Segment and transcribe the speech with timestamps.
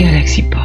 [0.00, 0.59] Galaxy Pop.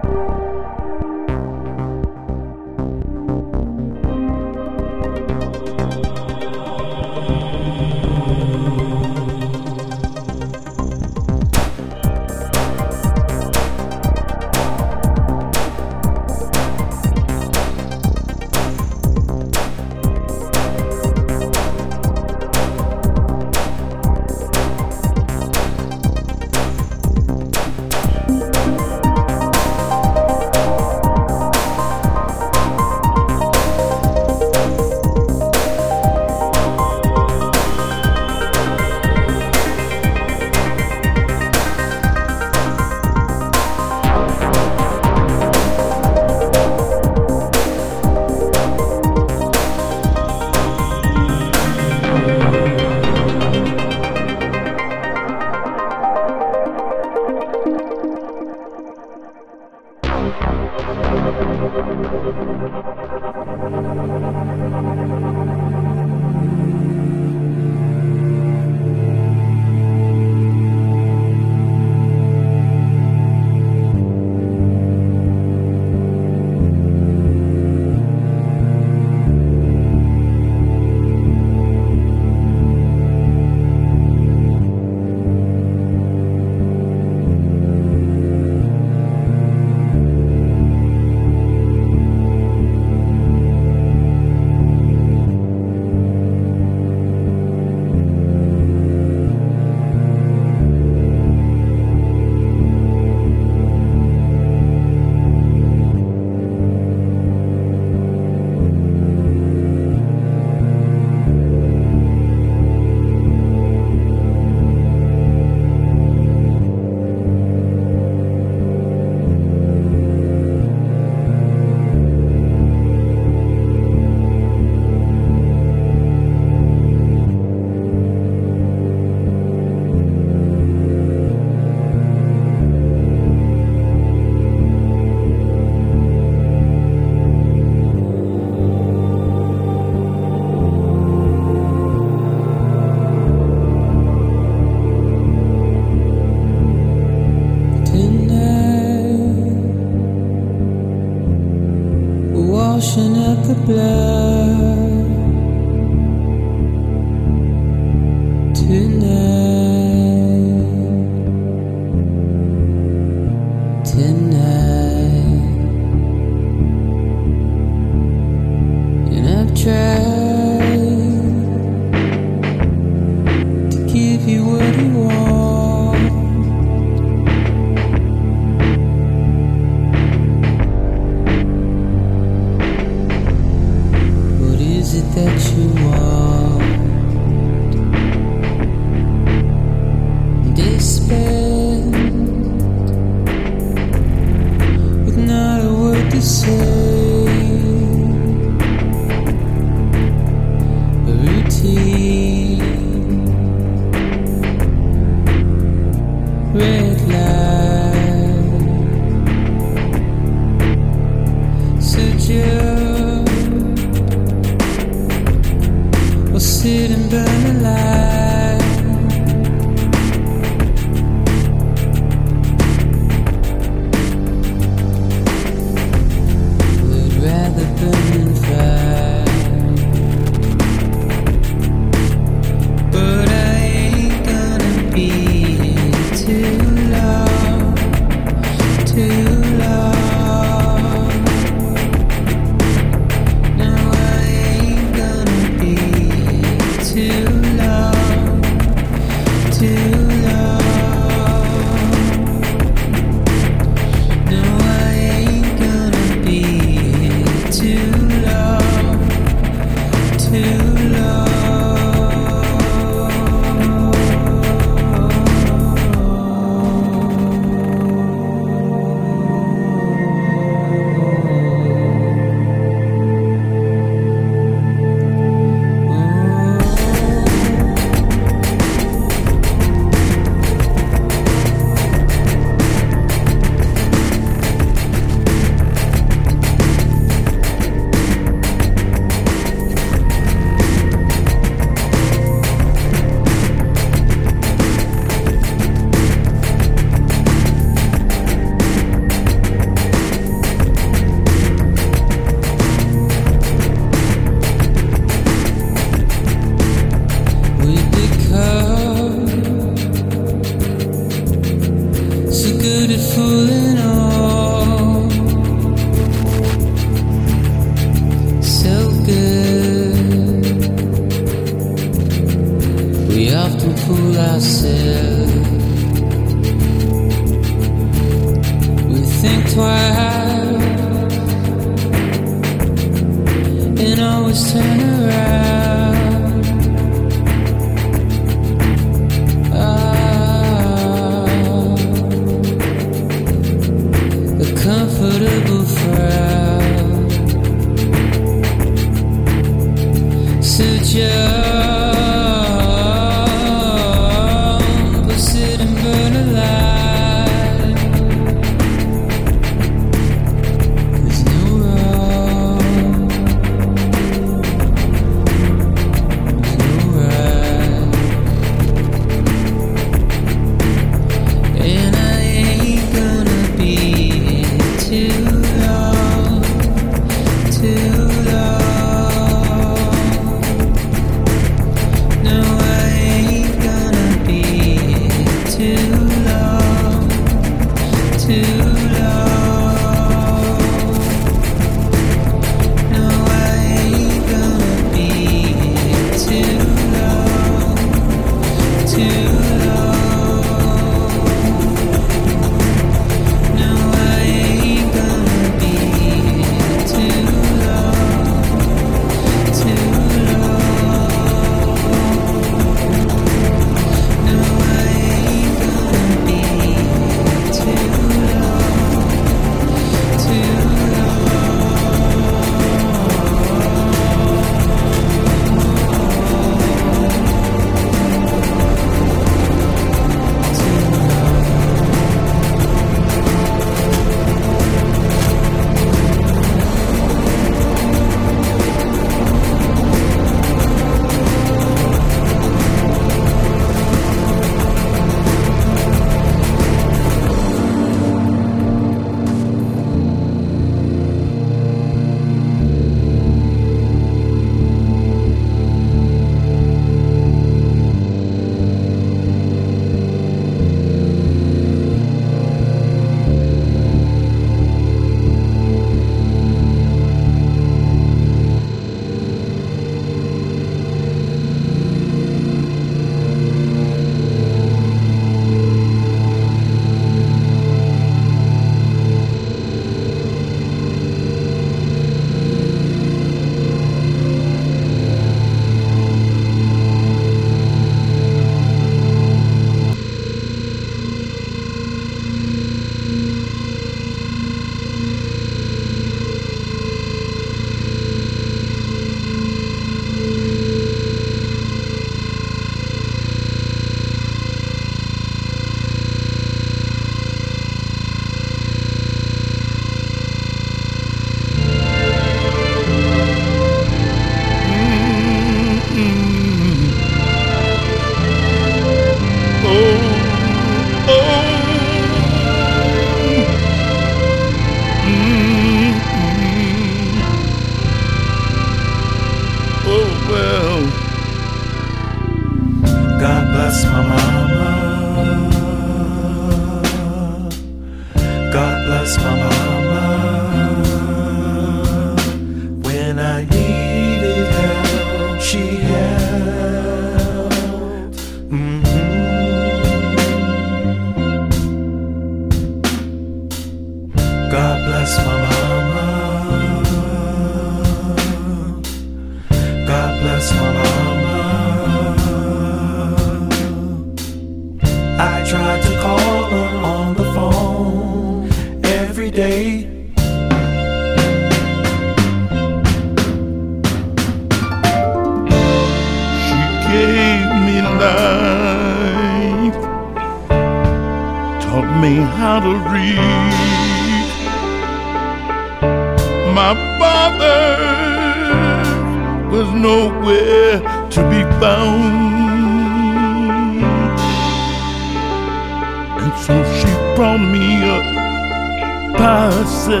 [599.20, 600.00] passa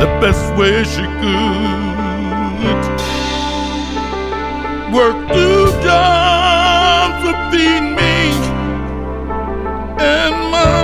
[0.00, 2.82] the best way she could.
[4.94, 8.16] Work two jobs to feed me
[9.98, 10.83] and my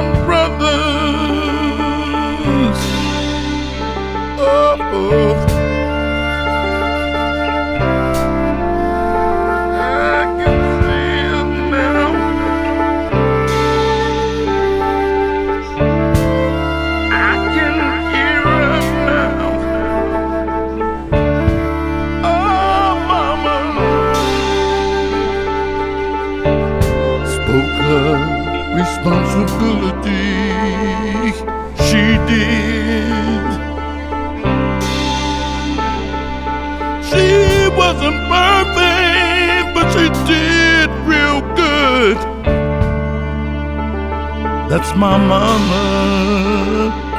[44.97, 47.10] my mama.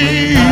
[0.00, 0.47] me.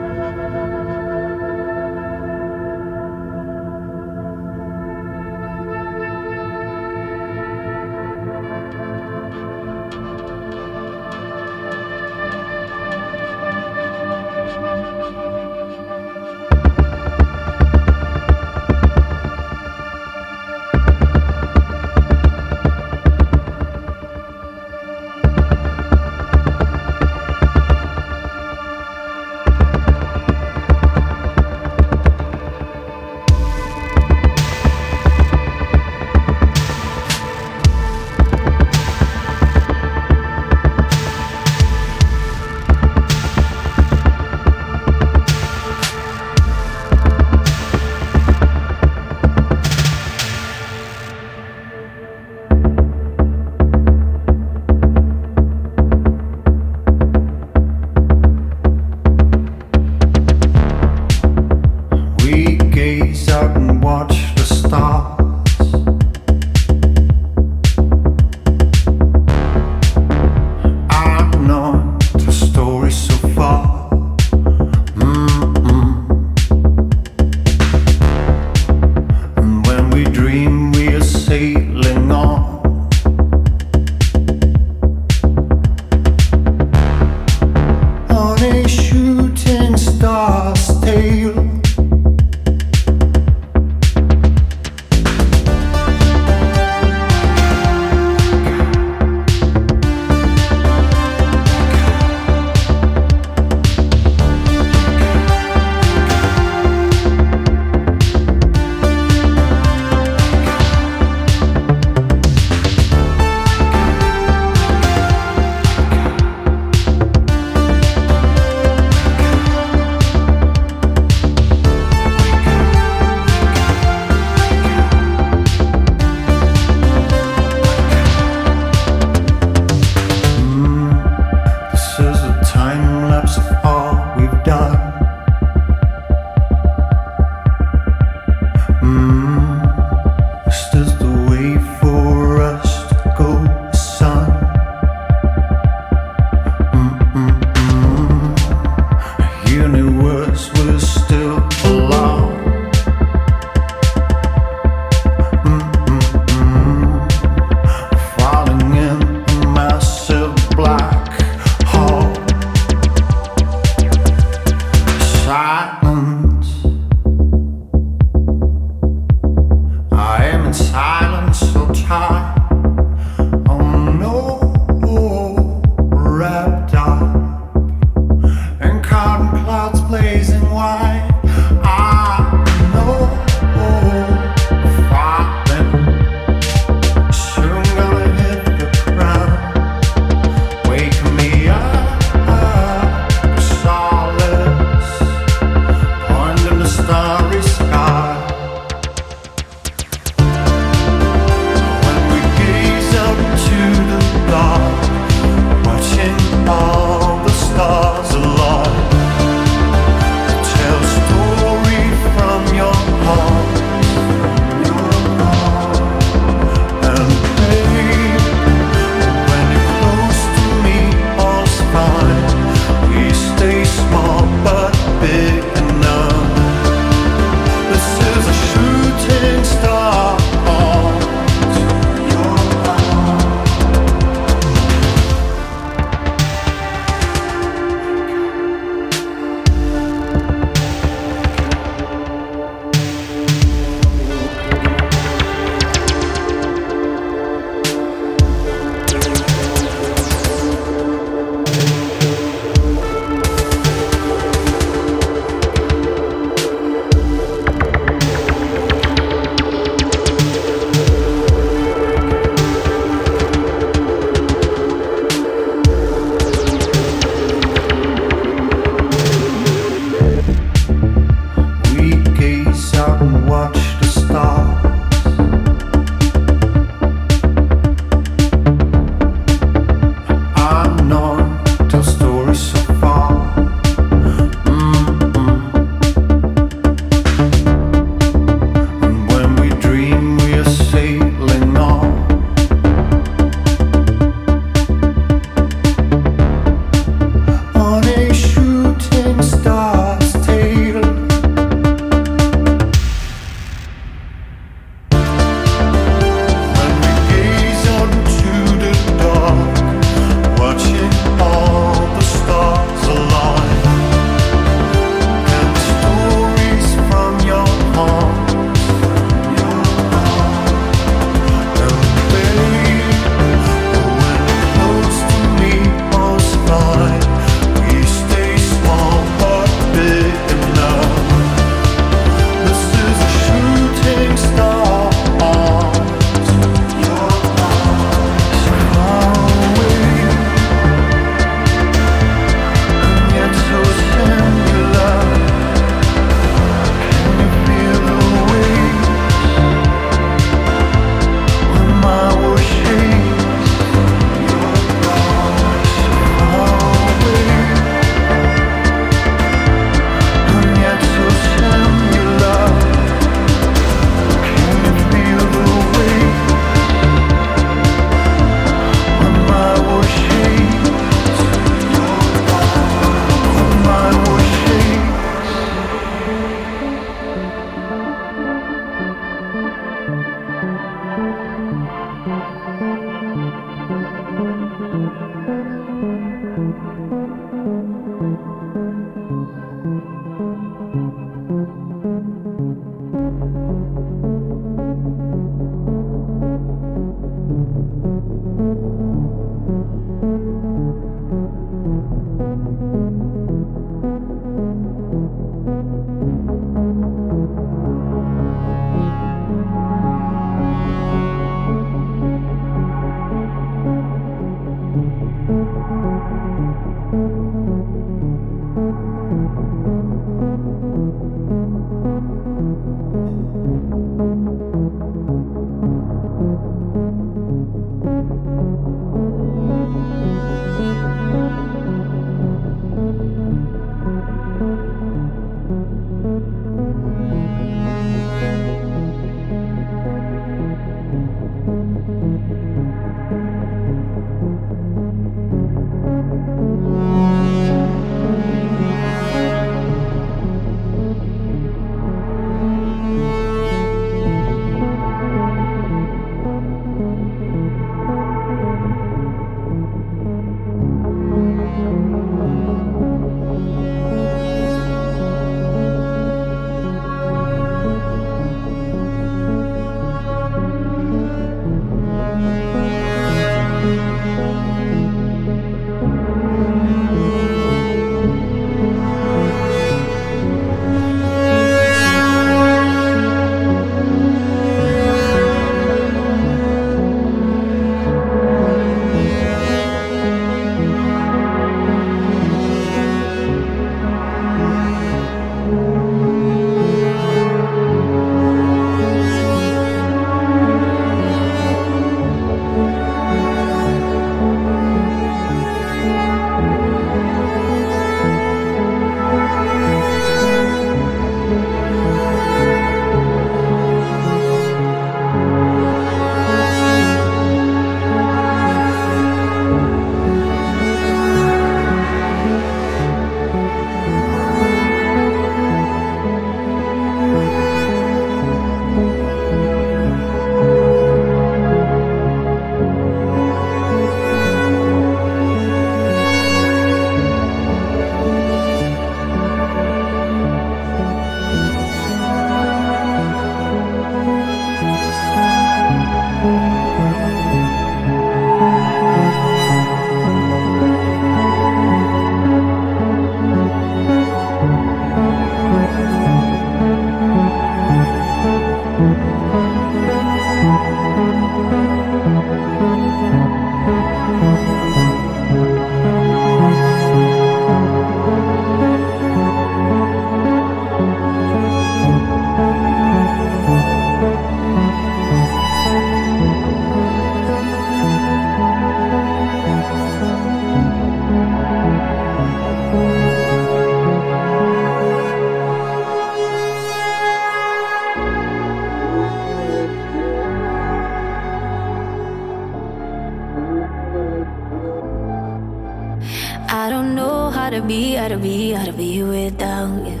[597.50, 600.00] To be, how to be, how to be without you.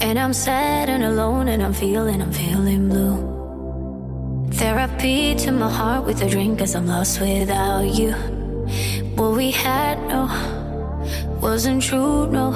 [0.00, 4.50] And I'm sad and alone, and I'm feeling, I'm feeling blue.
[4.52, 8.12] Therapy to my heart with a drink, cause I'm lost without you.
[9.16, 10.26] What we had, no,
[11.40, 12.50] wasn't true, no.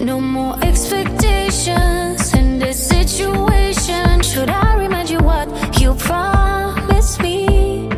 [0.00, 4.22] No more expectations in this situation.
[4.22, 5.46] Should I remind you what
[5.80, 7.88] you promised me?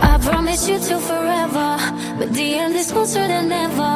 [0.00, 1.75] I promise you till forever,
[2.18, 3.94] but the end is closer than ever.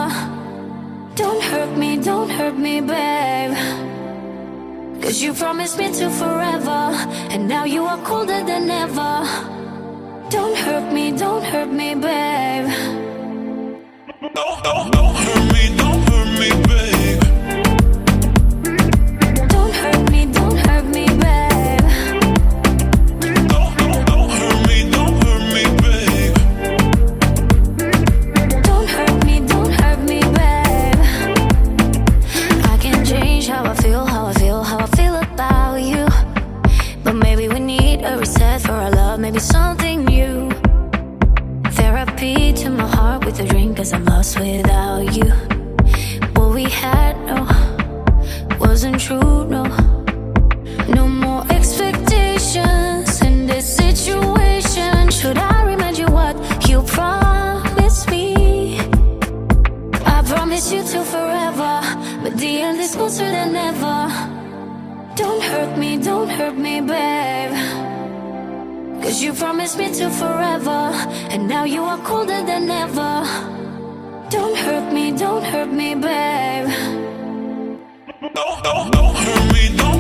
[1.15, 3.55] Don't hurt me, don't hurt me, babe.
[5.03, 6.83] Cause you promised me to forever,
[7.33, 9.15] and now you are colder than ever.
[10.31, 12.69] Don't hurt me, don't hurt me, babe.
[14.35, 16.70] Don't, don't, don't hurt me, don't hurt me,
[44.39, 45.31] without you.
[46.37, 47.47] What we had, no,
[48.59, 49.65] wasn't true, no.
[50.89, 55.11] No more expectations in this situation.
[55.11, 56.37] Should I remind you what
[56.69, 58.79] you promised me?
[60.05, 61.81] I promise you till forever,
[62.23, 63.99] but the end is closer than ever.
[65.17, 67.53] Don't hurt me, don't hurt me, babe.
[69.03, 70.93] Cause you promised me till forever,
[71.33, 73.60] and now you are colder than ever.
[74.31, 76.69] Don't hurt me, don't hurt me, babe.
[78.33, 80.00] Don't, don't, don't hurt me, don't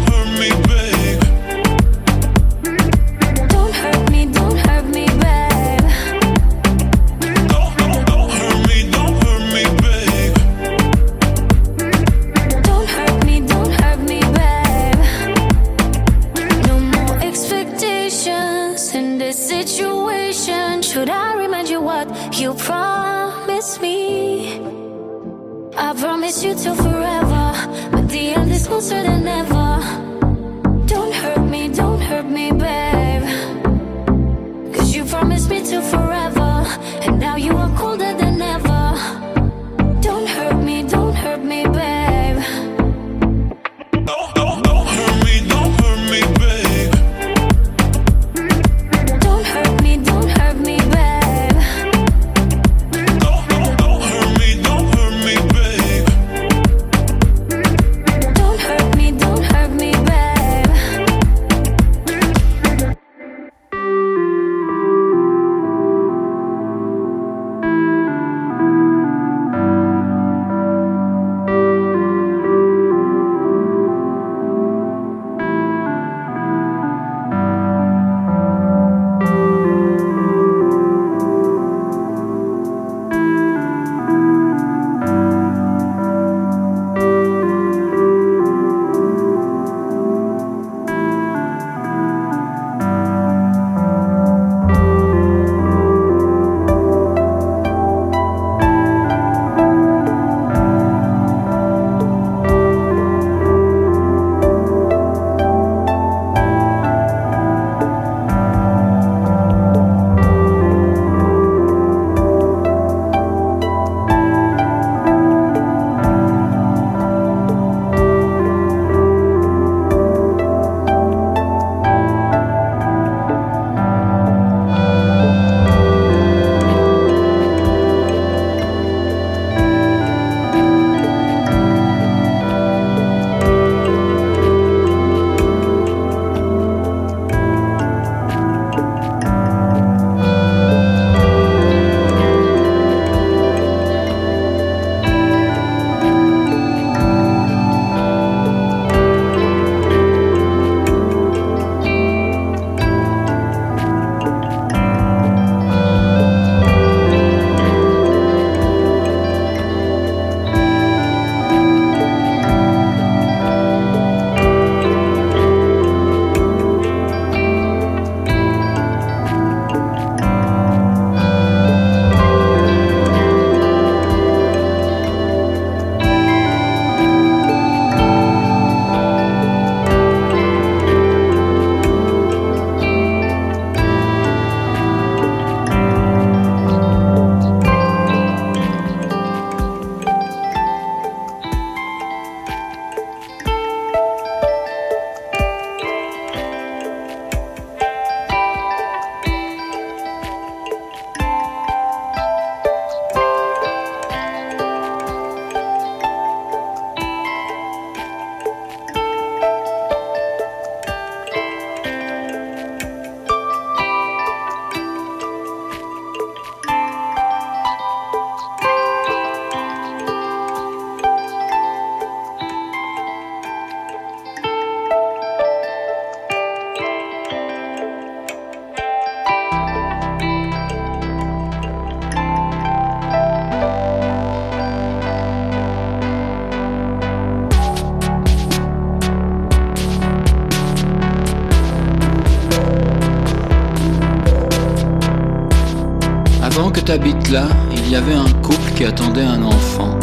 [246.80, 249.98] que t'habites là, il y avait un couple qui attendait un enfant.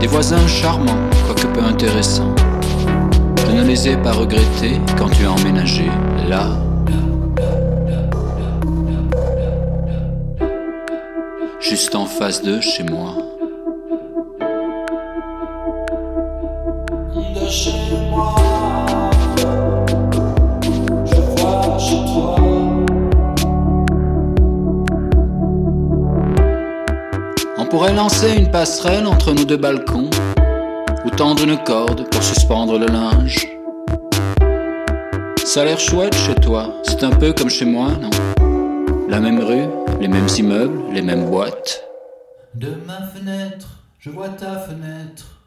[0.00, 2.34] Des voisins charmants, quoique peu intéressants.
[3.46, 5.86] Je ne les ai pas regrettés quand tu as emménagé
[6.28, 6.48] là.
[11.60, 13.25] Juste en face d'eux, chez moi.
[28.06, 30.10] Lancer une passerelle entre nos deux balcons,
[31.04, 33.48] ou tendre une corde pour suspendre le linge.
[35.44, 38.10] Ça a l'air chouette chez toi, c'est un peu comme chez moi, non?
[39.08, 39.66] La même rue,
[40.00, 41.82] les mêmes immeubles, les mêmes boîtes.
[42.54, 45.42] De ma fenêtre, je vois ta fenêtre.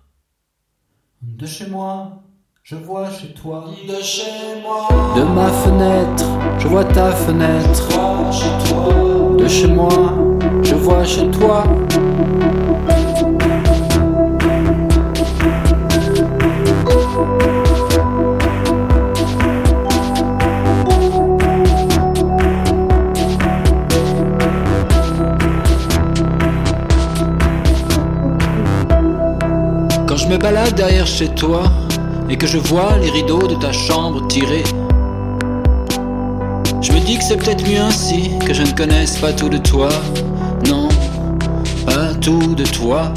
[1.22, 2.24] De chez moi,
[2.62, 3.68] je vois chez toi.
[3.88, 4.90] De chez moi.
[5.16, 6.26] De ma fenêtre,
[6.58, 7.88] je vois ta fenêtre.
[8.34, 9.38] Chez toi.
[9.38, 9.90] De chez moi,
[10.80, 11.64] vois chez toi.
[30.08, 31.64] Quand je me balade derrière chez toi
[32.30, 34.64] et que je vois les rideaux de ta chambre tirés,
[36.82, 39.58] je me dis que c'est peut-être mieux ainsi, que je ne connaisse pas tout de
[39.58, 39.90] toi.
[40.68, 40.90] Non,
[41.86, 43.14] pas tout de toi.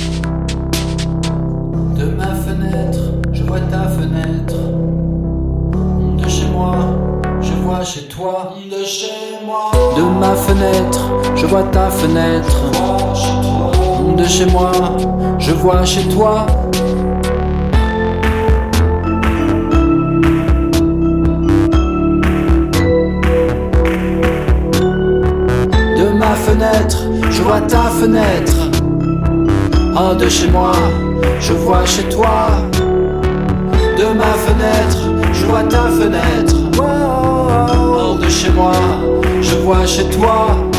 [1.97, 3.01] De ma fenêtre,
[3.33, 4.57] je vois ta fenêtre.
[6.19, 6.77] De chez moi,
[7.41, 8.55] je vois chez toi.
[8.71, 9.71] De chez moi.
[9.97, 11.01] De ma fenêtre,
[11.35, 12.57] je vois ta fenêtre.
[14.17, 14.73] De chez moi,
[15.39, 16.47] je vois chez toi.
[25.99, 27.02] De ma fenêtre,
[27.43, 28.71] je vois ta fenêtre.
[29.97, 30.73] Oh, de chez moi,
[31.41, 32.51] je vois chez toi.
[33.99, 34.99] De ma fenêtre,
[35.33, 36.55] je vois ta fenêtre.
[36.79, 38.75] Oh, de chez moi,
[39.41, 40.72] je vois chez toi.